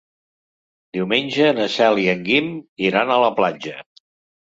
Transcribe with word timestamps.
Diumenge 0.99 1.51
na 1.59 1.69
Cel 1.75 2.03
i 2.07 2.09
en 2.17 2.27
Guim 2.33 2.51
iran 2.91 3.15
a 3.15 3.23
la 3.29 3.33
platja. 3.41 3.81